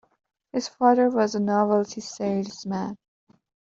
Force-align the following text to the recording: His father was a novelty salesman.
His 0.51 0.67
father 0.67 1.11
was 1.11 1.35
a 1.35 1.39
novelty 1.39 2.01
salesman. 2.01 2.97